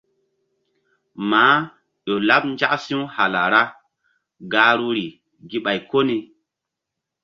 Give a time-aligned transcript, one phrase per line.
[1.29, 1.59] Maah
[2.05, 3.71] ƴo laɓ nzak si̧w hala ra̧h
[4.51, 5.05] gahruri
[5.49, 6.17] gi ɓay ko ni.